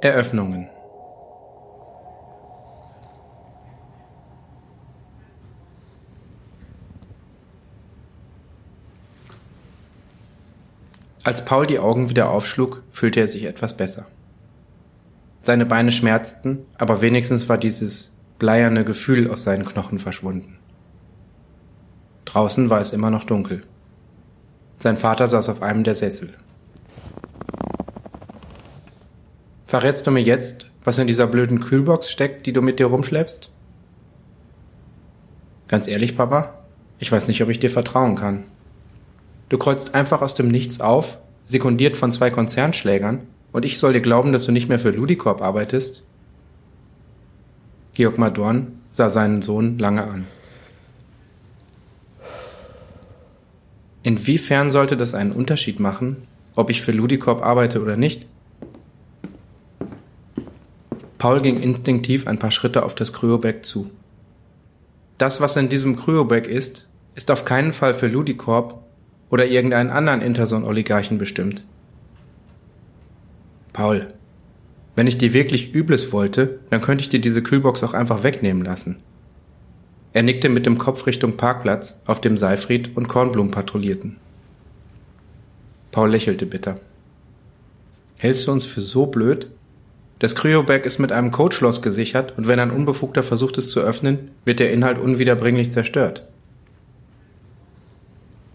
Eröffnungen 0.00 0.70
Als 11.24 11.44
Paul 11.44 11.66
die 11.66 11.80
Augen 11.80 12.08
wieder 12.08 12.30
aufschlug, 12.30 12.84
fühlte 12.92 13.20
er 13.20 13.26
sich 13.26 13.44
etwas 13.44 13.76
besser. 13.76 14.06
Seine 15.42 15.66
Beine 15.66 15.90
schmerzten, 15.90 16.62
aber 16.78 17.02
wenigstens 17.02 17.48
war 17.48 17.58
dieses 17.58 18.12
bleierne 18.38 18.84
Gefühl 18.84 19.28
aus 19.28 19.42
seinen 19.42 19.64
Knochen 19.64 19.98
verschwunden. 19.98 20.58
Draußen 22.24 22.70
war 22.70 22.80
es 22.80 22.92
immer 22.92 23.10
noch 23.10 23.24
dunkel. 23.24 23.62
Sein 24.78 24.96
Vater 24.96 25.26
saß 25.26 25.48
auf 25.48 25.60
einem 25.60 25.82
der 25.82 25.96
Sessel. 25.96 26.34
Verrätst 29.68 30.06
du 30.06 30.10
mir 30.10 30.22
jetzt, 30.22 30.64
was 30.82 30.98
in 30.98 31.06
dieser 31.06 31.26
blöden 31.26 31.60
Kühlbox 31.60 32.10
steckt, 32.10 32.46
die 32.46 32.54
du 32.54 32.62
mit 32.62 32.78
dir 32.78 32.86
rumschleppst? 32.86 33.50
Ganz 35.68 35.86
ehrlich, 35.86 36.16
Papa, 36.16 36.54
ich 36.98 37.12
weiß 37.12 37.28
nicht, 37.28 37.42
ob 37.42 37.50
ich 37.50 37.58
dir 37.58 37.68
vertrauen 37.68 38.14
kann. 38.14 38.44
Du 39.50 39.58
kreuzt 39.58 39.94
einfach 39.94 40.22
aus 40.22 40.34
dem 40.34 40.48
Nichts 40.48 40.80
auf, 40.80 41.18
sekundiert 41.44 41.98
von 41.98 42.10
zwei 42.12 42.30
Konzernschlägern, 42.30 43.26
und 43.52 43.66
ich 43.66 43.78
soll 43.78 43.92
dir 43.92 44.00
glauben, 44.00 44.32
dass 44.32 44.46
du 44.46 44.52
nicht 44.52 44.70
mehr 44.70 44.78
für 44.78 44.88
Ludicorp 44.88 45.42
arbeitest? 45.42 46.02
Georg 47.92 48.16
Madorn 48.16 48.80
sah 48.92 49.10
seinen 49.10 49.42
Sohn 49.42 49.78
lange 49.78 50.04
an. 50.04 50.26
Inwiefern 54.02 54.70
sollte 54.70 54.96
das 54.96 55.12
einen 55.12 55.32
Unterschied 55.32 55.78
machen, 55.78 56.26
ob 56.54 56.70
ich 56.70 56.80
für 56.80 56.92
Ludicorp 56.92 57.42
arbeite 57.42 57.82
oder 57.82 57.98
nicht? 57.98 58.26
Paul 61.28 61.42
ging 61.42 61.60
instinktiv 61.60 62.26
ein 62.26 62.38
paar 62.38 62.50
Schritte 62.50 62.86
auf 62.86 62.94
das 62.94 63.12
Kryobag 63.12 63.62
zu. 63.62 63.90
Das, 65.18 65.42
was 65.42 65.58
in 65.58 65.68
diesem 65.68 65.94
Kryobag 65.94 66.46
ist, 66.46 66.88
ist 67.16 67.30
auf 67.30 67.44
keinen 67.44 67.74
Fall 67.74 67.92
für 67.92 68.06
Ludicorp 68.06 68.82
oder 69.28 69.44
irgendeinen 69.44 69.90
anderen 69.90 70.22
Interson-Oligarchen 70.22 71.18
bestimmt. 71.18 71.64
Paul, 73.74 74.14
wenn 74.96 75.06
ich 75.06 75.18
dir 75.18 75.34
wirklich 75.34 75.74
Übles 75.74 76.12
wollte, 76.12 76.60
dann 76.70 76.80
könnte 76.80 77.02
ich 77.02 77.10
dir 77.10 77.20
diese 77.20 77.42
Kühlbox 77.42 77.84
auch 77.84 77.92
einfach 77.92 78.22
wegnehmen 78.22 78.64
lassen. 78.64 78.96
Er 80.14 80.22
nickte 80.22 80.48
mit 80.48 80.64
dem 80.64 80.78
Kopf 80.78 81.04
Richtung 81.04 81.36
Parkplatz, 81.36 82.00
auf 82.06 82.22
dem 82.22 82.38
Seifried 82.38 82.96
und 82.96 83.08
Kornblum 83.08 83.50
patrouillierten. 83.50 84.16
Paul 85.90 86.10
lächelte 86.10 86.46
bitter. 86.46 86.80
Hältst 88.16 88.46
du 88.46 88.52
uns 88.52 88.64
für 88.64 88.80
so 88.80 89.04
blöd? 89.04 89.50
Das 90.18 90.34
Kryobag 90.34 90.84
ist 90.84 90.98
mit 90.98 91.12
einem 91.12 91.30
Codeschloss 91.30 91.80
gesichert 91.80 92.36
und 92.36 92.48
wenn 92.48 92.58
ein 92.58 92.72
Unbefugter 92.72 93.22
versucht 93.22 93.56
es 93.58 93.70
zu 93.70 93.80
öffnen, 93.80 94.30
wird 94.44 94.58
der 94.58 94.72
Inhalt 94.72 94.98
unwiederbringlich 94.98 95.70
zerstört. 95.70 96.24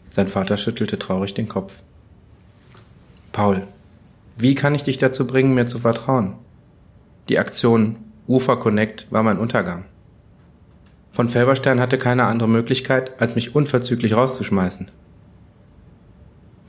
Sein 0.09 0.27
Vater 0.27 0.57
schüttelte 0.57 0.99
traurig 0.99 1.33
den 1.33 1.47
Kopf. 1.47 1.81
Paul, 3.31 3.65
wie 4.37 4.55
kann 4.55 4.75
ich 4.75 4.83
dich 4.83 4.97
dazu 4.97 5.25
bringen, 5.25 5.53
mir 5.53 5.65
zu 5.65 5.79
vertrauen? 5.79 6.35
Die 7.29 7.39
Aktion 7.39 7.95
Ufer 8.27 8.57
Connect 8.57 9.07
war 9.09 9.23
mein 9.23 9.39
Untergang. 9.39 9.85
Von 11.11 11.29
Felberstein 11.29 11.79
hatte 11.79 11.97
keine 11.97 12.25
andere 12.25 12.49
Möglichkeit, 12.49 13.19
als 13.21 13.35
mich 13.35 13.55
unverzüglich 13.55 14.15
rauszuschmeißen. 14.15 14.91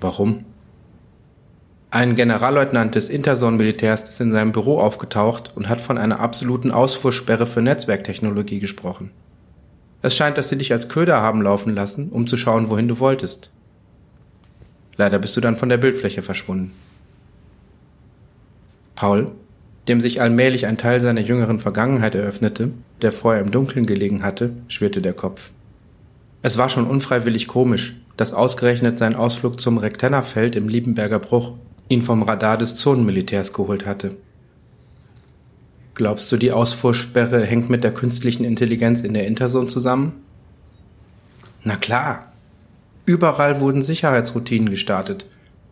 Warum? 0.00 0.44
Ein 1.94 2.16
Generalleutnant 2.16 2.96
des 2.96 3.08
Interson-Militärs 3.08 4.02
ist 4.08 4.20
in 4.20 4.32
seinem 4.32 4.50
Büro 4.50 4.80
aufgetaucht 4.80 5.52
und 5.54 5.68
hat 5.68 5.80
von 5.80 5.96
einer 5.96 6.18
absoluten 6.18 6.72
Ausfuhrsperre 6.72 7.46
für 7.46 7.62
Netzwerktechnologie 7.62 8.58
gesprochen. 8.58 9.12
Es 10.02 10.16
scheint, 10.16 10.36
dass 10.36 10.48
sie 10.48 10.58
dich 10.58 10.72
als 10.72 10.88
Köder 10.88 11.20
haben 11.20 11.40
laufen 11.40 11.72
lassen, 11.72 12.08
um 12.08 12.26
zu 12.26 12.36
schauen, 12.36 12.68
wohin 12.68 12.88
du 12.88 12.98
wolltest. 12.98 13.48
Leider 14.96 15.20
bist 15.20 15.36
du 15.36 15.40
dann 15.40 15.56
von 15.56 15.68
der 15.68 15.76
Bildfläche 15.76 16.22
verschwunden. 16.22 16.72
Paul, 18.96 19.30
dem 19.86 20.00
sich 20.00 20.20
allmählich 20.20 20.66
ein 20.66 20.78
Teil 20.78 20.98
seiner 20.98 21.20
jüngeren 21.20 21.60
Vergangenheit 21.60 22.16
eröffnete, 22.16 22.70
der 23.02 23.12
vorher 23.12 23.40
im 23.40 23.52
Dunkeln 23.52 23.86
gelegen 23.86 24.24
hatte, 24.24 24.50
schwirrte 24.66 25.00
der 25.00 25.12
Kopf. 25.12 25.52
Es 26.42 26.58
war 26.58 26.68
schon 26.68 26.88
unfreiwillig 26.88 27.46
komisch, 27.46 27.94
dass 28.16 28.32
ausgerechnet 28.32 28.98
sein 28.98 29.14
Ausflug 29.14 29.60
zum 29.60 29.78
Rektennerfeld 29.78 30.56
im 30.56 30.68
Liebenberger 30.68 31.20
Bruch 31.20 31.52
ihn 31.88 32.02
vom 32.02 32.22
Radar 32.22 32.58
des 32.58 32.76
Zonenmilitärs 32.76 33.52
geholt 33.52 33.86
hatte. 33.86 34.16
Glaubst 35.94 36.30
du, 36.32 36.36
die 36.36 36.50
Ausfuhrsperre 36.50 37.44
hängt 37.44 37.70
mit 37.70 37.84
der 37.84 37.94
künstlichen 37.94 38.44
Intelligenz 38.44 39.02
in 39.02 39.14
der 39.14 39.26
Interson 39.26 39.68
zusammen? 39.68 40.24
Na 41.62 41.76
klar. 41.76 42.32
Überall 43.06 43.60
wurden 43.60 43.82
Sicherheitsroutinen 43.82 44.70
gestartet. 44.70 45.26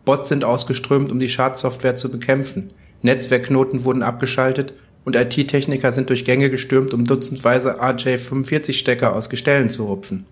Bots 0.05 0.29
sind 0.29 0.43
ausgeströmt, 0.43 1.11
um 1.11 1.19
die 1.19 1.29
Schadsoftware 1.29 1.95
zu 1.95 2.09
bekämpfen. 2.09 2.71
Netzwerkknoten 3.01 3.83
wurden 3.83 4.03
abgeschaltet 4.03 4.73
und 5.03 5.15
IT-Techniker 5.15 5.91
sind 5.91 6.09
durch 6.09 6.25
Gänge 6.25 6.49
gestürmt, 6.49 6.93
um 6.93 7.05
dutzendweise 7.05 7.81
RJ45-Stecker 7.81 9.13
aus 9.13 9.29
Gestellen 9.29 9.69
zu 9.69 9.85
rupfen. 9.85 10.25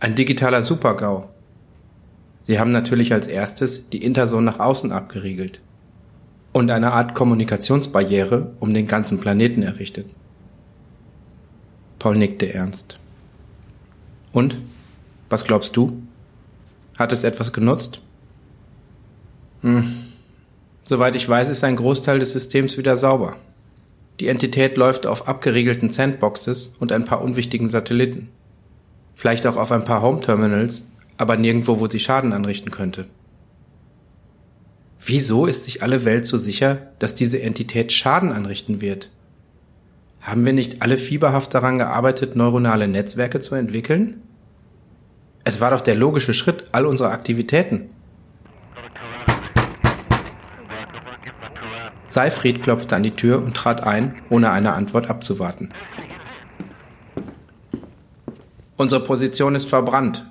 Ein 0.00 0.14
digitaler 0.14 0.62
Supergau. 0.62 1.33
Sie 2.46 2.58
haben 2.58 2.70
natürlich 2.70 3.12
als 3.12 3.26
erstes 3.26 3.88
die 3.88 4.04
Interson 4.04 4.44
nach 4.44 4.60
außen 4.60 4.92
abgeriegelt 4.92 5.60
und 6.52 6.70
eine 6.70 6.92
Art 6.92 7.14
Kommunikationsbarriere 7.14 8.52
um 8.60 8.74
den 8.74 8.86
ganzen 8.86 9.18
Planeten 9.18 9.62
errichtet. 9.62 10.06
Paul 11.98 12.16
nickte 12.16 12.52
ernst. 12.52 12.98
Und? 14.32 14.58
Was 15.30 15.44
glaubst 15.44 15.76
du? 15.76 16.02
Hat 16.98 17.12
es 17.12 17.24
etwas 17.24 17.52
genutzt? 17.52 18.02
Hm. 19.62 19.84
Soweit 20.84 21.16
ich 21.16 21.26
weiß, 21.26 21.48
ist 21.48 21.64
ein 21.64 21.76
Großteil 21.76 22.18
des 22.18 22.32
Systems 22.32 22.76
wieder 22.76 22.96
sauber. 22.98 23.36
Die 24.20 24.28
Entität 24.28 24.76
läuft 24.76 25.06
auf 25.06 25.26
abgeriegelten 25.26 25.90
Sandboxes 25.90 26.74
und 26.78 26.92
ein 26.92 27.06
paar 27.06 27.22
unwichtigen 27.22 27.68
Satelliten. 27.68 28.28
Vielleicht 29.14 29.46
auch 29.46 29.56
auf 29.56 29.72
ein 29.72 29.84
paar 29.84 30.02
Home-Terminals, 30.02 30.84
aber 31.16 31.36
nirgendwo, 31.36 31.80
wo 31.80 31.88
sie 31.88 32.00
Schaden 32.00 32.32
anrichten 32.32 32.70
könnte. 32.70 33.06
Wieso 35.06 35.46
ist 35.46 35.64
sich 35.64 35.82
alle 35.82 36.04
Welt 36.04 36.24
so 36.24 36.36
sicher, 36.36 36.88
dass 36.98 37.14
diese 37.14 37.42
Entität 37.42 37.92
Schaden 37.92 38.32
anrichten 38.32 38.80
wird? 38.80 39.10
Haben 40.20 40.46
wir 40.46 40.54
nicht 40.54 40.80
alle 40.80 40.96
fieberhaft 40.96 41.52
daran 41.52 41.76
gearbeitet, 41.76 42.34
neuronale 42.36 42.88
Netzwerke 42.88 43.40
zu 43.40 43.54
entwickeln? 43.54 44.22
Es 45.44 45.60
war 45.60 45.70
doch 45.70 45.82
der 45.82 45.94
logische 45.94 46.32
Schritt 46.32 46.64
all 46.72 46.86
unserer 46.86 47.10
Aktivitäten. 47.10 47.90
Seifried 52.08 52.62
klopfte 52.62 52.96
an 52.96 53.02
die 53.02 53.10
Tür 53.10 53.42
und 53.42 53.54
trat 53.54 53.82
ein, 53.82 54.22
ohne 54.30 54.50
eine 54.50 54.72
Antwort 54.72 55.10
abzuwarten. 55.10 55.68
Unsere 58.76 59.04
Position 59.04 59.54
ist 59.54 59.68
verbrannt. 59.68 60.26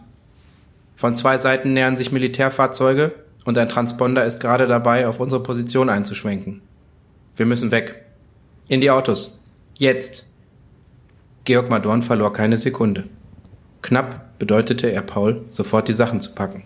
Von 1.03 1.17
zwei 1.17 1.38
Seiten 1.38 1.73
nähern 1.73 1.97
sich 1.97 2.13
Militärfahrzeuge 2.13 3.13
und 3.44 3.57
ein 3.57 3.67
Transponder 3.67 4.23
ist 4.23 4.39
gerade 4.39 4.67
dabei, 4.67 5.05
auf 5.05 5.19
unsere 5.19 5.44
Position 5.44 5.89
einzuschwenken. 5.89 6.61
Wir 7.35 7.45
müssen 7.45 7.71
weg. 7.71 8.05
In 8.69 8.79
die 8.79 8.89
Autos. 8.89 9.38
Jetzt. 9.75 10.25
Georg 11.44 11.69
Madorn 11.69 12.03
verlor 12.03 12.31
keine 12.31 12.55
Sekunde. 12.55 13.03
Knapp 13.81 14.39
bedeutete 14.39 14.94
er 14.94 15.01
Paul, 15.01 15.41
sofort 15.50 15.89
die 15.89 15.91
Sachen 15.91 16.21
zu 16.21 16.31
packen. 16.31 16.63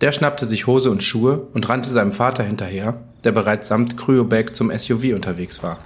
Der 0.00 0.10
schnappte 0.10 0.44
sich 0.44 0.66
Hose 0.66 0.90
und 0.90 1.04
Schuhe 1.04 1.46
und 1.54 1.68
rannte 1.68 1.88
seinem 1.88 2.12
Vater 2.12 2.42
hinterher, 2.42 3.00
der 3.22 3.30
bereits 3.30 3.68
samt 3.68 3.96
Kryobag 3.96 4.56
zum 4.56 4.76
SUV 4.76 5.14
unterwegs 5.14 5.62
war. 5.62 5.78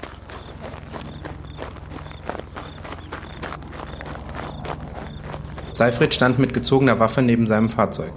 Seifried 5.75 6.15
stand 6.15 6.39
mit 6.39 6.55
gezogener 6.55 7.01
Waffe 7.01 7.21
neben 7.21 7.49
seinem 7.49 7.69
Fahrzeug. 7.69 8.13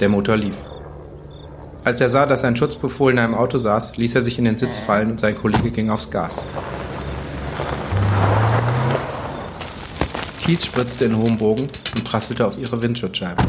Der 0.00 0.08
Motor 0.08 0.36
lief. 0.36 0.54
Als 1.84 2.00
er 2.00 2.08
sah, 2.08 2.24
dass 2.24 2.42
ein 2.42 2.56
Schutzbefohlen 2.56 3.18
in 3.18 3.24
einem 3.24 3.34
Auto 3.34 3.58
saß, 3.58 3.98
ließ 3.98 4.14
er 4.14 4.22
sich 4.22 4.38
in 4.38 4.46
den 4.46 4.56
Sitz 4.56 4.78
fallen 4.78 5.10
und 5.10 5.20
sein 5.20 5.36
Kollege 5.36 5.70
ging 5.70 5.90
aufs 5.90 6.10
Gas. 6.10 6.46
Kies 10.40 10.64
spritzte 10.64 11.04
in 11.04 11.18
hohem 11.18 11.36
Bogen 11.36 11.68
und 11.96 12.04
prasselte 12.04 12.46
auf 12.46 12.56
ihre 12.56 12.82
Windschutzscheibe. 12.82 13.42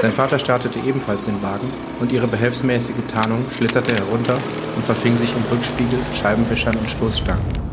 Sein 0.00 0.12
Vater 0.12 0.38
startete 0.38 0.78
ebenfalls 0.78 1.26
den 1.26 1.42
Wagen 1.42 1.70
und 2.00 2.10
ihre 2.10 2.26
behelfsmäßige 2.26 2.94
Tarnung 3.12 3.44
schlitterte 3.54 3.92
herunter 3.92 4.38
und 4.76 4.84
verfing 4.86 5.18
sich 5.18 5.34
im 5.36 5.42
Rückspiegel, 5.52 5.98
Scheibenwischern 6.14 6.76
und 6.76 6.88
Stoßstangen. 6.88 7.68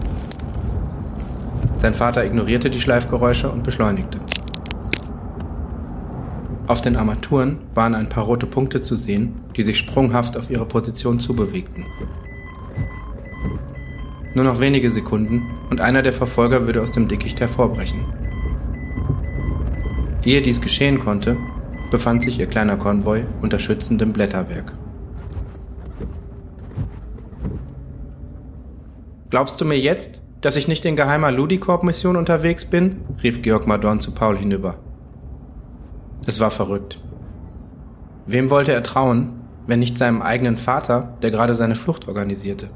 Sein 1.77 1.93
Vater 1.93 2.25
ignorierte 2.25 2.71
die 2.71 2.81
Schleifgeräusche 2.81 3.47
und 3.47 3.63
beschleunigte. 3.63 4.24
Auf 6.67 6.81
den 6.81 6.95
Armaturen 6.95 7.59
waren 7.75 7.93
ein 7.93 8.09
paar 8.09 8.23
rote 8.23 8.47
Punkte 8.47 8.81
zu 8.81 8.95
sehen, 8.95 9.35
die 9.55 9.61
sich 9.61 9.77
sprunghaft 9.77 10.35
auf 10.35 10.49
ihre 10.49 10.65
Position 10.65 11.19
zubewegten. 11.19 11.85
Nur 14.33 14.45
noch 14.45 14.59
wenige 14.59 14.89
Sekunden 14.89 15.43
und 15.69 15.79
einer 15.79 16.01
der 16.01 16.11
Verfolger 16.11 16.65
würde 16.65 16.81
aus 16.81 16.91
dem 16.91 17.07
Dickicht 17.07 17.39
hervorbrechen. 17.39 18.03
Ehe 20.25 20.41
dies 20.41 20.59
geschehen 20.59 20.99
konnte, 20.99 21.37
befand 21.91 22.23
sich 22.23 22.39
ihr 22.39 22.47
kleiner 22.47 22.77
Konvoi 22.77 23.25
unter 23.41 23.59
schützendem 23.59 24.11
Blätterwerk. 24.11 24.73
Glaubst 29.29 29.61
du 29.61 29.65
mir 29.65 29.79
jetzt, 29.79 30.21
dass 30.41 30.55
ich 30.55 30.67
nicht 30.67 30.83
in 30.85 30.95
geheimer 30.95 31.31
Ludicorp-Mission 31.31 32.15
unterwegs 32.15 32.65
bin? 32.65 32.97
rief 33.21 33.41
Georg 33.43 33.67
Madorn 33.67 33.99
zu 33.99 34.13
Paul 34.13 34.37
hinüber. 34.37 34.79
Es 36.27 36.39
war 36.39 36.49
verrückt. 36.49 36.99
Wem 38.25 38.49
wollte 38.49 38.73
er 38.73 38.81
trauen, 38.81 39.41
wenn 39.67 39.79
nicht 39.79 39.97
seinem 39.97 40.23
eigenen 40.23 40.57
Vater, 40.57 41.13
der 41.21 41.29
gerade 41.29 41.53
seine 41.53 41.75
Flucht 41.75 42.07
organisierte? 42.07 42.69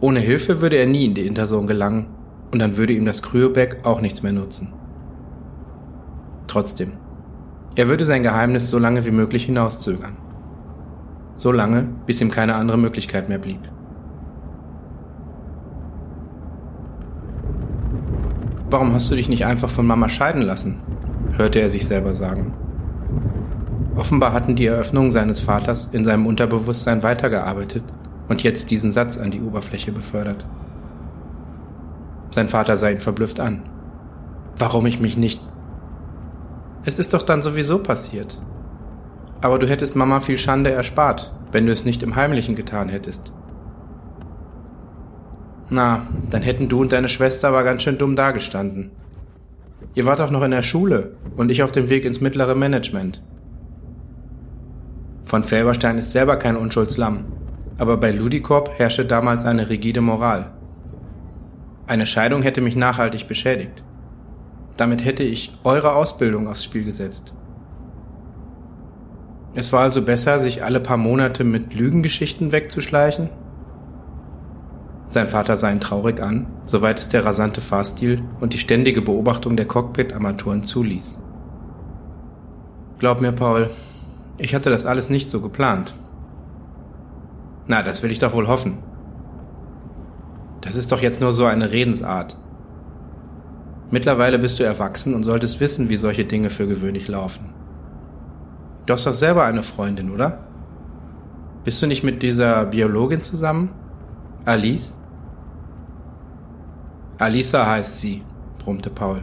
Ohne 0.00 0.20
Hilfe 0.20 0.60
würde 0.60 0.76
er 0.76 0.86
nie 0.86 1.06
in 1.06 1.14
die 1.14 1.26
Interson 1.26 1.66
gelangen 1.66 2.06
und 2.52 2.60
dann 2.60 2.76
würde 2.76 2.92
ihm 2.92 3.04
das 3.04 3.22
Kryoback 3.22 3.80
auch 3.84 4.00
nichts 4.00 4.22
mehr 4.22 4.32
nutzen. 4.32 4.72
Trotzdem, 6.46 6.92
er 7.74 7.88
würde 7.88 8.04
sein 8.04 8.22
Geheimnis 8.22 8.70
so 8.70 8.78
lange 8.78 9.04
wie 9.04 9.10
möglich 9.10 9.46
hinauszögern. 9.46 10.16
So 11.36 11.50
lange, 11.50 11.88
bis 12.06 12.20
ihm 12.20 12.30
keine 12.30 12.54
andere 12.54 12.78
Möglichkeit 12.78 13.28
mehr 13.28 13.38
blieb. 13.38 13.60
Warum 18.70 18.92
hast 18.92 19.10
du 19.10 19.16
dich 19.16 19.28
nicht 19.28 19.44
einfach 19.44 19.70
von 19.70 19.86
Mama 19.86 20.08
scheiden 20.08 20.42
lassen? 20.42 20.80
Hörte 21.36 21.60
er 21.60 21.68
sich 21.68 21.86
selber 21.86 22.14
sagen. 22.14 22.54
Offenbar 23.96 24.32
hatten 24.32 24.56
die 24.56 24.66
Eröffnungen 24.66 25.10
seines 25.10 25.40
Vaters 25.40 25.86
in 25.92 26.04
seinem 26.04 26.26
Unterbewusstsein 26.26 27.02
weitergearbeitet 27.02 27.82
und 28.28 28.42
jetzt 28.42 28.70
diesen 28.70 28.92
Satz 28.92 29.16
an 29.16 29.30
die 29.30 29.40
Oberfläche 29.40 29.92
befördert. 29.92 30.46
Sein 32.34 32.48
Vater 32.48 32.76
sah 32.76 32.90
ihn 32.90 33.00
verblüfft 33.00 33.40
an. 33.40 33.62
Warum 34.58 34.86
ich 34.86 35.00
mich 35.00 35.16
nicht... 35.16 35.40
Es 36.84 36.98
ist 36.98 37.14
doch 37.14 37.22
dann 37.22 37.42
sowieso 37.42 37.78
passiert. 37.78 38.40
Aber 39.40 39.58
du 39.58 39.66
hättest 39.66 39.96
Mama 39.96 40.20
viel 40.20 40.38
Schande 40.38 40.70
erspart, 40.70 41.34
wenn 41.52 41.66
du 41.66 41.72
es 41.72 41.84
nicht 41.84 42.02
im 42.02 42.16
Heimlichen 42.16 42.54
getan 42.54 42.88
hättest. 42.88 43.32
Na, 45.68 46.06
dann 46.30 46.42
hätten 46.42 46.68
du 46.68 46.80
und 46.80 46.92
deine 46.92 47.08
Schwester 47.08 47.48
aber 47.48 47.64
ganz 47.64 47.82
schön 47.82 47.98
dumm 47.98 48.14
dagestanden. 48.14 48.92
Ihr 49.96 50.04
wart 50.04 50.20
auch 50.20 50.30
noch 50.30 50.42
in 50.42 50.50
der 50.50 50.62
Schule 50.62 51.16
und 51.36 51.50
ich 51.50 51.62
auf 51.62 51.72
dem 51.72 51.88
Weg 51.88 52.04
ins 52.04 52.20
mittlere 52.20 52.54
Management. 52.54 53.22
Von 55.24 55.42
Felberstein 55.42 55.96
ist 55.96 56.12
selber 56.12 56.36
kein 56.36 56.56
Unschuldslamm, 56.56 57.24
aber 57.78 57.96
bei 57.96 58.10
Ludicorp 58.10 58.78
herrschte 58.78 59.06
damals 59.06 59.46
eine 59.46 59.70
rigide 59.70 60.02
Moral. 60.02 60.52
Eine 61.86 62.04
Scheidung 62.04 62.42
hätte 62.42 62.60
mich 62.60 62.76
nachhaltig 62.76 63.26
beschädigt. 63.26 63.84
Damit 64.76 65.02
hätte 65.02 65.22
ich 65.22 65.56
eure 65.64 65.94
Ausbildung 65.94 66.46
aufs 66.46 66.62
Spiel 66.62 66.84
gesetzt. 66.84 67.32
Es 69.54 69.72
war 69.72 69.80
also 69.80 70.02
besser, 70.02 70.38
sich 70.40 70.62
alle 70.62 70.80
paar 70.80 70.98
Monate 70.98 71.42
mit 71.42 71.72
Lügengeschichten 71.72 72.52
wegzuschleichen 72.52 73.30
sein 75.16 75.28
Vater 75.28 75.56
sah 75.56 75.70
ihn 75.70 75.80
traurig 75.80 76.22
an, 76.22 76.46
soweit 76.66 76.98
es 76.98 77.08
der 77.08 77.24
rasante 77.24 77.62
Fahrstil 77.62 78.22
und 78.38 78.52
die 78.52 78.58
ständige 78.58 79.00
Beobachtung 79.00 79.56
der 79.56 79.64
Cockpit-Armaturen 79.66 80.64
zuließ. 80.64 81.18
Glaub 82.98 83.22
mir, 83.22 83.32
Paul, 83.32 83.70
ich 84.36 84.54
hatte 84.54 84.68
das 84.68 84.84
alles 84.84 85.08
nicht 85.08 85.30
so 85.30 85.40
geplant. 85.40 85.94
Na, 87.66 87.80
das 87.80 88.02
will 88.02 88.10
ich 88.10 88.18
doch 88.18 88.34
wohl 88.34 88.46
hoffen. 88.46 88.76
Das 90.60 90.76
ist 90.76 90.92
doch 90.92 91.00
jetzt 91.00 91.22
nur 91.22 91.32
so 91.32 91.46
eine 91.46 91.70
Redensart. 91.70 92.36
Mittlerweile 93.90 94.38
bist 94.38 94.58
du 94.58 94.64
erwachsen 94.64 95.14
und 95.14 95.24
solltest 95.24 95.60
wissen, 95.60 95.88
wie 95.88 95.96
solche 95.96 96.26
Dinge 96.26 96.50
für 96.50 96.66
gewöhnlich 96.66 97.08
laufen. 97.08 97.54
Du 98.84 98.92
hast 98.92 99.06
doch 99.06 99.14
selber 99.14 99.44
eine 99.44 99.62
Freundin, 99.62 100.10
oder? 100.10 100.40
Bist 101.64 101.80
du 101.80 101.86
nicht 101.86 102.04
mit 102.04 102.22
dieser 102.22 102.66
Biologin 102.66 103.22
zusammen? 103.22 103.70
Alice? 104.44 104.98
Alisa 107.18 107.66
heißt 107.66 107.98
sie, 107.98 108.22
brummte 108.58 108.90
Paul. 108.90 109.22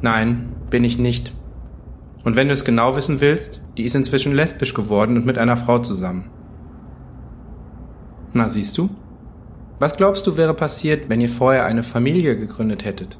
Nein, 0.00 0.52
bin 0.70 0.84
ich 0.84 0.98
nicht. 0.98 1.32
Und 2.22 2.36
wenn 2.36 2.46
du 2.46 2.54
es 2.54 2.64
genau 2.64 2.94
wissen 2.94 3.20
willst, 3.20 3.60
die 3.76 3.82
ist 3.82 3.96
inzwischen 3.96 4.32
lesbisch 4.32 4.72
geworden 4.72 5.16
und 5.16 5.26
mit 5.26 5.36
einer 5.36 5.56
Frau 5.56 5.78
zusammen. 5.78 6.30
Na, 8.32 8.48
siehst 8.48 8.78
du? 8.78 8.90
Was 9.78 9.96
glaubst 9.96 10.26
du 10.26 10.36
wäre 10.36 10.54
passiert, 10.54 11.08
wenn 11.08 11.20
ihr 11.20 11.28
vorher 11.28 11.66
eine 11.66 11.82
Familie 11.82 12.36
gegründet 12.36 12.84
hättet? 12.84 13.18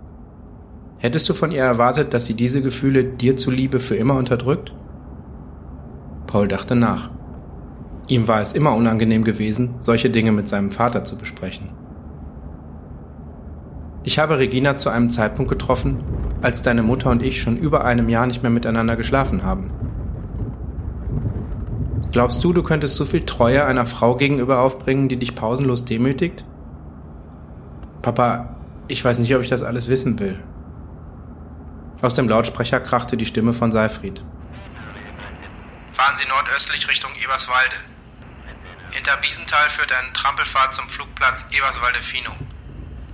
Hättest 0.99 1.29
du 1.29 1.35
von 1.35 1.51
ihr 1.51 1.63
erwartet, 1.63 2.15
dass 2.15 2.25
sie 2.25 2.35
diese 2.35 2.63
Gefühle 2.63 3.05
dir 3.05 3.37
zuliebe 3.37 3.81
für 3.81 3.97
immer 3.97 4.15
unterdrückt? 4.15 4.73
Paul 6.27 6.49
dachte 6.49 6.77
nach. 6.77 7.11
Ihm 8.09 8.29
war 8.29 8.41
es 8.41 8.53
immer 8.53 8.75
unangenehm 8.75 9.25
gewesen, 9.25 9.75
solche 9.81 10.11
Dinge 10.11 10.31
mit 10.33 10.49
seinem 10.49 10.71
Vater 10.71 11.03
zu 11.05 11.17
besprechen. 11.17 11.71
Ich 14.07 14.21
habe 14.21 14.39
Regina 14.39 14.79
zu 14.79 14.89
einem 14.89 15.11
Zeitpunkt 15.11 15.51
getroffen, 15.51 16.05
als 16.41 16.63
deine 16.63 16.85
Mutter 16.85 17.11
und 17.11 17.25
ich 17.25 17.43
schon 17.43 17.57
über 17.57 17.85
einem 17.85 18.09
Jahr 18.09 18.25
nicht 18.29 18.41
mehr 18.41 18.53
miteinander 18.53 18.95
geschlafen 18.95 19.43
haben. 19.43 19.73
Glaubst 22.13 22.43
du, 22.45 22.53
du 22.53 22.63
könntest 22.63 22.95
so 22.95 23.05
viel 23.05 23.27
Treue 23.27 23.65
einer 23.65 23.85
Frau 23.85 24.17
gegenüber 24.17 24.61
aufbringen, 24.61 25.09
die 25.09 25.17
dich 25.17 25.35
pausenlos 25.35 25.85
demütigt? 25.85 26.45
Papa, 28.01 28.55
ich 28.87 29.05
weiß 29.05 29.19
nicht, 29.19 29.35
ob 29.35 29.43
ich 29.43 29.49
das 29.49 29.65
alles 29.65 29.89
wissen 29.89 30.21
will. 30.21 30.41
Aus 32.01 32.15
dem 32.15 32.29
Lautsprecher 32.29 32.79
krachte 32.79 33.17
die 33.17 33.27
Stimme 33.27 33.53
von 33.53 33.73
Seifried. 33.73 34.23
Fahren 35.91 36.15
Sie 36.15 36.29
nordöstlich 36.29 36.89
Richtung 36.89 37.11
Eberswalde. 37.25 37.75
Hinter 38.93 39.17
Biesenthal 39.17 39.69
führt 39.69 39.93
eine 39.93 40.13
Trampelfahrt 40.13 40.75
zum 40.75 40.89
Flugplatz 40.89 41.45
Eberswalde-Fino. 41.51 42.31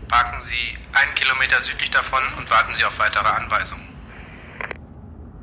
Parken 0.09 0.41
Sie 0.41 0.79
einen 0.93 1.15
Kilometer 1.15 1.61
südlich 1.61 1.91
davon 1.91 2.23
und 2.39 2.51
warten 2.51 2.75
Sie 2.75 2.85
auf 2.85 2.99
weitere 2.99 3.29
Anweisungen. 3.29 3.89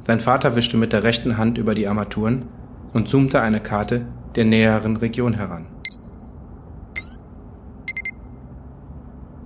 Sein 0.05 0.19
Vater 0.19 0.55
wischte 0.55 0.77
mit 0.77 0.93
der 0.93 1.03
rechten 1.03 1.37
Hand 1.37 1.57
über 1.57 1.75
die 1.75 1.87
Armaturen 1.87 2.47
und 2.93 3.09
zoomte 3.09 3.41
eine 3.41 3.59
Karte 3.59 4.07
der 4.35 4.45
näheren 4.45 4.97
Region 4.97 5.33
heran. 5.33 5.67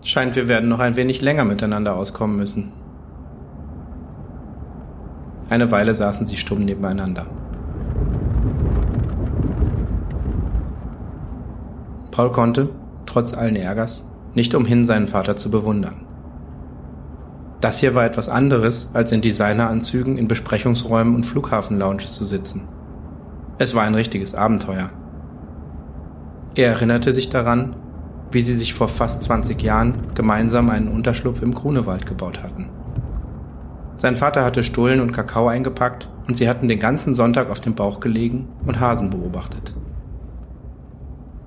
Scheint, 0.04 0.36
wir 0.36 0.48
werden 0.48 0.70
noch 0.70 0.80
ein 0.80 0.96
wenig 0.96 1.22
länger 1.22 1.46
miteinander 1.46 1.96
auskommen 1.96 2.36
müssen. 2.36 2.74
Eine 5.50 5.72
Weile 5.72 5.94
saßen 5.94 6.26
sie 6.26 6.38
stumm 6.38 6.66
nebeneinander. 6.66 7.28
Paul 12.12 12.32
konnte, 12.32 12.70
trotz 13.06 13.34
allen 13.34 13.56
Ärgers, 13.56 14.06
nicht 14.34 14.56
umhin, 14.56 14.86
seinen 14.86 15.08
Vater 15.08 15.36
zu 15.36 15.52
bewundern. 15.52 16.06
Das 17.62 17.80
hier 17.80 17.96
war 17.96 18.04
etwas 18.04 18.28
anderes, 18.28 18.90
als 18.94 19.12
in 19.12 19.22
Designeranzügen 19.22 20.18
in 20.18 20.28
Besprechungsräumen 20.28 21.16
und 21.16 21.26
Flughafenlounges 21.26 22.14
zu 22.14 22.26
sitzen. 22.26 22.68
Es 23.58 23.74
war 23.74 23.84
ein 23.84 23.96
richtiges 23.96 24.36
Abenteuer. 24.36 24.90
Er 26.56 26.70
erinnerte 26.70 27.14
sich 27.14 27.30
daran, 27.30 27.76
wie 28.32 28.42
sie 28.42 28.58
sich 28.58 28.74
vor 28.74 28.88
fast 28.88 29.24
20 29.24 29.62
Jahren 29.62 30.14
gemeinsam 30.14 30.70
einen 30.70 30.88
Unterschlupf 30.88 31.42
im 31.42 31.54
Grunewald 31.54 32.06
gebaut 32.06 32.44
hatten. 32.44 32.70
Sein 33.98 34.16
Vater 34.16 34.44
hatte 34.44 34.64
Stullen 34.64 35.00
und 35.00 35.14
Kakao 35.14 35.48
eingepackt 35.48 36.10
und 36.28 36.36
sie 36.36 36.50
hatten 36.50 36.68
den 36.68 36.80
ganzen 36.80 37.14
Sonntag 37.14 37.50
auf 37.50 37.62
dem 37.62 37.76
Bauch 37.76 38.00
gelegen 38.00 38.50
und 38.66 38.80
Hasen 38.80 39.10
beobachtet. 39.10 39.74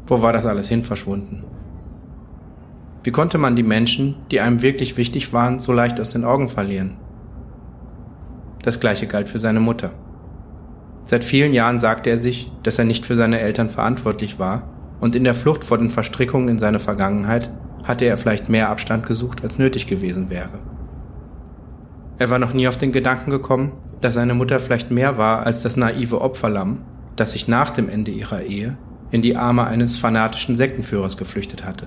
Wo 0.07 0.23
war 0.23 0.33
das 0.33 0.47
alles 0.47 0.69
hin 0.69 0.83
verschwunden? 0.83 1.45
Wie 3.07 3.13
konnte 3.13 3.39
man 3.39 3.55
die 3.55 3.63
Menschen, 3.63 4.17
die 4.33 4.41
einem 4.41 4.63
wirklich 4.63 4.97
wichtig 4.97 5.33
waren, 5.33 5.61
so 5.61 5.73
leicht 5.73 6.01
aus 6.01 6.09
den 6.09 6.25
Augen 6.25 6.49
verlieren? 6.49 6.97
Das 8.65 8.81
gleiche 8.81 9.07
galt 9.07 9.29
für 9.29 9.39
seine 9.39 9.61
Mutter. 9.61 9.93
Seit 11.05 11.23
vielen 11.23 11.53
Jahren 11.53 11.79
sagte 11.79 12.11
er 12.11 12.19
sich, 12.19 12.51
dass 12.65 12.81
er 12.81 12.85
nicht 12.85 13.07
für 13.07 13.15
seine 13.15 13.39
Eltern 13.39 13.71
verantwortlich 13.71 14.41
war, 14.41 14.65
und 14.99 15.15
in 15.15 15.23
der 15.23 15.37
Flucht 15.37 15.63
vor 15.63 15.79
den 15.79 15.91
Verstrickungen 15.91 16.49
in 16.49 16.59
seine 16.59 16.81
Vergangenheit 16.81 17.49
hatte 17.85 18.07
er 18.07 18.17
vielleicht 18.17 18.49
mehr 18.49 18.71
Abstand 18.71 19.07
gesucht, 19.07 19.45
als 19.45 19.57
nötig 19.57 19.87
gewesen 19.87 20.29
wäre. 20.29 20.59
Er 22.19 22.29
war 22.29 22.41
noch 22.41 22.55
nie 22.55 22.67
auf 22.67 22.77
den 22.77 22.91
Gedanken 22.91 23.31
gekommen, 23.31 23.71
dass 24.01 24.15
seine 24.15 24.35
Mutter 24.35 24.59
vielleicht 24.59 24.91
mehr 24.91 25.17
war 25.17 25.47
als 25.47 25.63
das 25.63 25.77
naive 25.77 26.21
Opferlamm, 26.21 26.81
das 27.15 27.31
sich 27.31 27.47
nach 27.47 27.71
dem 27.71 27.89
Ende 27.89 28.11
ihrer 28.11 28.43
Ehe 28.43 28.77
in 29.13 29.23
die 29.23 29.37
Arme 29.37 29.65
eines 29.65 29.97
fanatischen 29.97 30.57
Sektenführers 30.57 31.17
geflüchtet 31.17 31.65
hatte. 31.65 31.87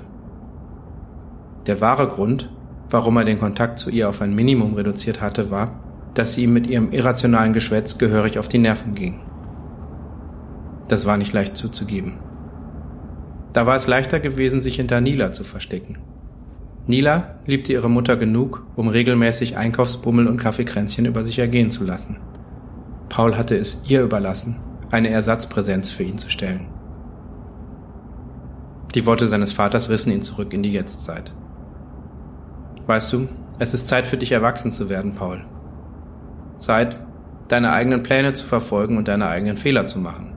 Der 1.68 1.82
wahre 1.82 2.08
Grund, 2.08 2.50
warum 2.90 3.18
er 3.18 3.26
den 3.26 3.40
Kontakt 3.40 3.80
zu 3.80 3.90
ihr 3.90 4.10
auf 4.10 4.22
ein 4.22 4.34
Minimum 4.34 4.74
reduziert 4.74 5.22
hatte, 5.22 5.52
war, 5.52 5.80
dass 6.14 6.34
sie 6.34 6.44
ihm 6.44 6.54
mit 6.54 6.68
ihrem 6.68 6.92
irrationalen 6.92 7.54
Geschwätz 7.54 7.98
gehörig 7.98 8.40
auf 8.40 8.48
die 8.48 8.58
Nerven 8.58 8.96
ging. 8.96 9.22
Das 10.88 11.06
war 11.06 11.18
nicht 11.18 11.34
leicht 11.34 11.56
zuzugeben. 11.56 12.18
Da 13.54 13.66
war 13.66 13.76
es 13.76 13.88
leichter 13.88 14.20
gewesen, 14.20 14.62
sich 14.62 14.76
hinter 14.76 15.02
Nila 15.02 15.32
zu 15.32 15.44
verstecken. 15.44 15.98
Nila 16.88 17.36
liebte 17.46 17.74
ihre 17.74 17.90
Mutter 17.90 18.18
genug, 18.18 18.66
um 18.76 18.88
regelmäßig 18.88 19.58
Einkaufsbummel 19.58 20.28
und 20.28 20.38
Kaffeekränzchen 20.38 21.06
über 21.06 21.24
sich 21.24 21.38
ergehen 21.38 21.70
zu 21.70 21.84
lassen. 21.84 22.18
Paul 23.10 23.38
hatte 23.38 23.56
es 23.56 23.84
ihr 23.88 24.02
überlassen, 24.02 24.60
eine 24.92 25.10
Ersatzpräsenz 25.10 25.92
für 25.92 26.04
ihn 26.04 26.18
zu 26.18 26.32
stellen. 26.32 26.68
Die 28.96 29.06
Worte 29.06 29.28
seines 29.28 29.54
Vaters 29.54 29.90
rissen 29.90 30.12
ihn 30.12 30.24
zurück 30.24 30.52
in 30.54 30.64
die 30.64 30.74
Jetztzeit. 30.74 31.32
Weißt 32.90 33.14
du, 33.14 33.28
es 33.60 33.76
ist 33.76 33.88
Zeit 33.88 34.08
für 34.08 34.18
dich 34.18 34.32
erwachsen 34.32 34.72
zu 34.72 34.90
werden, 34.90 35.14
Paul. 35.14 35.46
Zeit, 36.58 37.00
deine 37.48 37.72
eigenen 37.72 38.02
Pläne 38.02 38.34
zu 38.34 38.48
verfolgen 38.48 38.98
und 38.98 39.08
deine 39.08 39.28
eigenen 39.28 39.58
Fehler 39.58 39.86
zu 39.86 40.00
machen. 40.00 40.34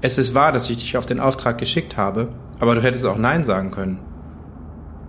Es 0.00 0.18
ist 0.18 0.34
wahr, 0.34 0.50
dass 0.50 0.68
ich 0.68 0.80
dich 0.80 0.96
auf 0.96 1.06
den 1.06 1.20
Auftrag 1.20 1.56
geschickt 1.56 1.96
habe, 1.96 2.30
aber 2.58 2.74
du 2.74 2.82
hättest 2.82 3.06
auch 3.06 3.16
Nein 3.16 3.44
sagen 3.44 3.70
können. 3.70 4.00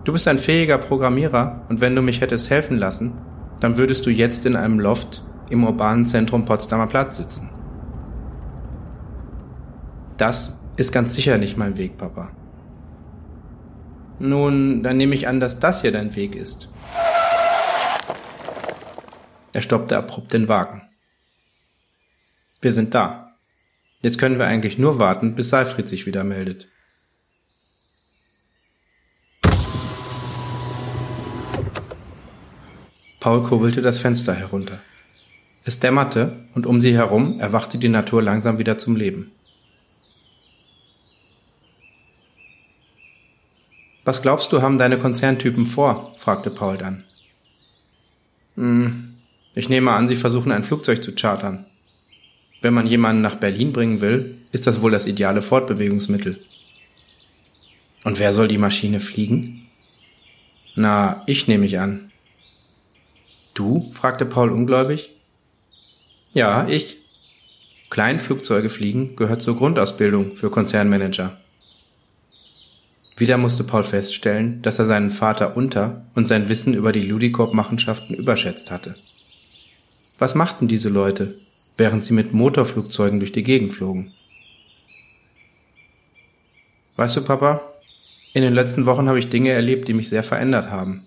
Du 0.04 0.12
bist 0.12 0.28
ein 0.28 0.38
fähiger 0.38 0.78
Programmierer 0.78 1.62
und 1.68 1.80
wenn 1.80 1.96
du 1.96 2.02
mich 2.02 2.20
hättest 2.20 2.50
helfen 2.50 2.78
lassen, 2.78 3.14
dann 3.58 3.76
würdest 3.76 4.06
du 4.06 4.10
jetzt 4.10 4.46
in 4.46 4.54
einem 4.54 4.78
Loft 4.78 5.24
im 5.50 5.64
urbanen 5.64 6.06
Zentrum 6.06 6.44
Potsdamer 6.44 6.86
Platz 6.86 7.16
sitzen. 7.16 7.50
Das 10.18 10.60
ist 10.76 10.92
ganz 10.92 11.14
sicher 11.14 11.36
nicht 11.36 11.56
mein 11.56 11.76
Weg, 11.76 11.98
Papa. 11.98 12.30
Nun, 14.18 14.82
dann 14.82 14.96
nehme 14.96 15.14
ich 15.14 15.28
an, 15.28 15.40
dass 15.40 15.58
das 15.58 15.82
hier 15.82 15.92
dein 15.92 16.14
Weg 16.14 16.34
ist. 16.34 16.68
Er 19.52 19.62
stoppte 19.62 19.96
abrupt 19.96 20.32
den 20.32 20.48
Wagen. 20.48 20.82
Wir 22.60 22.72
sind 22.72 22.94
da. 22.94 23.34
Jetzt 24.00 24.18
können 24.18 24.38
wir 24.38 24.46
eigentlich 24.46 24.78
nur 24.78 24.98
warten, 24.98 25.34
bis 25.34 25.50
Seifried 25.50 25.88
sich 25.88 26.06
wieder 26.06 26.24
meldet. 26.24 26.68
Paul 33.20 33.44
kurbelte 33.44 33.82
das 33.82 33.98
Fenster 33.98 34.34
herunter. 34.34 34.80
Es 35.64 35.78
dämmerte 35.78 36.44
und 36.54 36.66
um 36.66 36.80
sie 36.80 36.94
herum 36.94 37.38
erwachte 37.38 37.78
die 37.78 37.88
Natur 37.88 38.20
langsam 38.20 38.58
wieder 38.58 38.78
zum 38.78 38.96
Leben. 38.96 39.30
Was 44.04 44.22
glaubst 44.22 44.52
du, 44.52 44.62
haben 44.62 44.78
deine 44.78 44.98
Konzerntypen 44.98 45.66
vor? 45.66 46.14
fragte 46.18 46.50
Paul 46.50 46.78
dann. 46.78 47.04
Hm, 48.56 49.14
ich 49.54 49.68
nehme 49.68 49.92
an, 49.92 50.08
sie 50.08 50.16
versuchen 50.16 50.52
ein 50.52 50.64
Flugzeug 50.64 51.02
zu 51.02 51.14
chartern. 51.14 51.66
Wenn 52.60 52.74
man 52.74 52.86
jemanden 52.86 53.22
nach 53.22 53.36
Berlin 53.36 53.72
bringen 53.72 54.00
will, 54.00 54.38
ist 54.52 54.66
das 54.66 54.82
wohl 54.82 54.90
das 54.90 55.06
ideale 55.06 55.42
Fortbewegungsmittel. 55.42 56.38
Und 58.04 58.18
wer 58.18 58.32
soll 58.32 58.48
die 58.48 58.58
Maschine 58.58 59.00
fliegen? 59.00 59.66
Na, 60.74 61.22
ich 61.26 61.48
nehme 61.48 61.66
ich 61.66 61.78
an. 61.78 62.10
Du? 63.54 63.90
fragte 63.92 64.24
Paul 64.26 64.50
ungläubig. 64.50 65.10
Ja, 66.32 66.66
ich. 66.66 66.96
Kleinflugzeuge 67.90 68.70
fliegen 68.70 69.16
gehört 69.16 69.42
zur 69.42 69.56
Grundausbildung 69.56 70.36
für 70.36 70.50
Konzernmanager. 70.50 71.36
Wieder 73.16 73.36
musste 73.36 73.64
Paul 73.64 73.82
feststellen, 73.82 74.62
dass 74.62 74.78
er 74.78 74.86
seinen 74.86 75.10
Vater 75.10 75.56
unter 75.56 76.06
und 76.14 76.26
sein 76.26 76.48
Wissen 76.48 76.74
über 76.74 76.92
die 76.92 77.02
Ludicorp-Machenschaften 77.02 78.14
überschätzt 78.14 78.70
hatte. 78.70 78.94
Was 80.18 80.34
machten 80.34 80.68
diese 80.68 80.88
Leute, 80.88 81.34
während 81.76 82.04
sie 82.04 82.14
mit 82.14 82.32
Motorflugzeugen 82.32 83.20
durch 83.20 83.32
die 83.32 83.42
Gegend 83.42 83.72
flogen? 83.72 84.12
Weißt 86.96 87.16
du, 87.16 87.22
Papa, 87.22 87.60
in 88.32 88.42
den 88.42 88.54
letzten 88.54 88.86
Wochen 88.86 89.08
habe 89.08 89.18
ich 89.18 89.28
Dinge 89.28 89.50
erlebt, 89.50 89.88
die 89.88 89.94
mich 89.94 90.08
sehr 90.08 90.22
verändert 90.22 90.70
haben. 90.70 91.04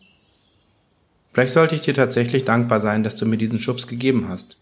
Vielleicht 1.34 1.54
sollte 1.54 1.76
ich 1.76 1.82
dir 1.82 1.94
tatsächlich 1.94 2.46
dankbar 2.46 2.80
sein, 2.80 3.04
dass 3.04 3.16
du 3.16 3.26
mir 3.26 3.38
diesen 3.38 3.60
Schubs 3.60 3.88
gegeben 3.88 4.30
hast. 4.30 4.58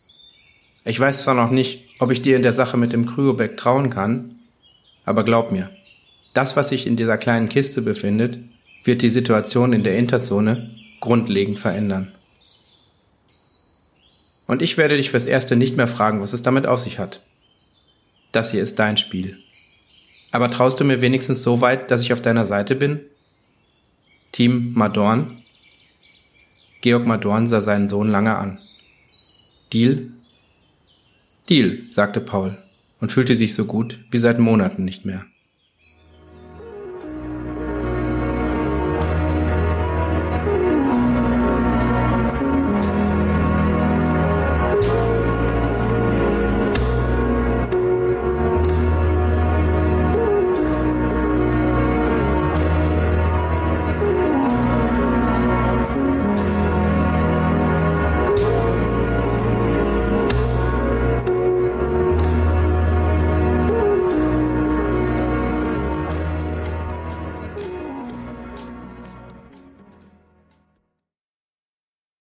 Ich 0.86 1.00
weiß 1.00 1.20
zwar 1.20 1.34
noch 1.34 1.52
nicht, 1.52 1.90
ob 2.00 2.12
ich 2.12 2.22
dir 2.22 2.36
in 2.36 2.44
der 2.44 2.54
Sache 2.54 2.78
mit 2.78 2.94
dem 2.94 3.06
Kryobeck 3.06 3.58
trauen 3.58 3.90
kann, 3.90 4.36
aber 5.06 5.24
glaub 5.24 5.52
mir, 5.52 5.70
das, 6.34 6.56
was 6.56 6.70
sich 6.70 6.88
in 6.88 6.96
dieser 6.96 7.18
kleinen 7.18 7.50
Kiste 7.50 7.82
befindet, 7.82 8.40
wird 8.84 9.02
die 9.02 9.10
Situation 9.10 9.74
in 9.74 9.84
der 9.84 9.98
Interzone 9.98 10.72
grundlegend 11.00 11.60
verändern. 11.60 12.12
Und 14.48 14.62
ich 14.62 14.78
werde 14.78 14.98
dich 14.98 15.12
fürs 15.12 15.25
Erste 15.25 15.56
nicht 15.56 15.78
mehr 15.78 15.88
fragen, 15.88 16.22
was 16.22 16.34
es 16.34 16.42
damit 16.42 16.66
auf 16.66 16.80
sich 16.80 17.00
hat. 17.00 17.22
Das 18.32 18.52
hier 18.52 18.63
ist 18.63 18.80
dein 18.80 18.98
Spiel. 18.98 19.38
Aber 20.32 20.50
traust 20.50 20.80
du 20.80 20.84
mir 20.84 21.02
wenigstens 21.02 21.44
so 21.44 21.62
weit, 21.62 21.92
dass 21.92 22.02
ich 22.02 22.12
auf 22.12 22.22
deiner 22.22 22.46
Seite 22.46 22.75
bin? 22.75 23.02
Team 24.32 24.74
Madorn? 24.74 25.44
Georg 26.82 27.06
Madorn 27.06 27.48
sah 27.48 27.62
seinen 27.62 27.90
Sohn 27.90 28.10
lange 28.10 28.36
an. 28.36 28.60
Deal? 29.72 30.10
Deal, 31.50 31.84
sagte 31.92 32.20
Paul 32.20 32.58
und 33.00 33.12
fühlte 33.12 33.36
sich 33.36 33.54
so 33.54 33.66
gut 33.66 34.00
wie 34.12 34.18
seit 34.18 34.40
Monaten 34.40 34.84
nicht 34.84 35.06
mehr. 35.06 35.25